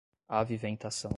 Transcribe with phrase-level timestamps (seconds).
[0.27, 1.09] aviventação